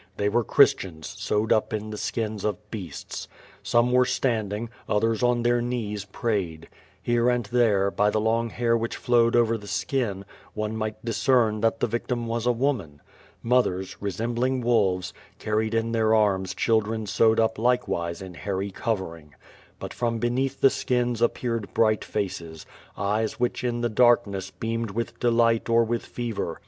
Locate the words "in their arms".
15.75-16.55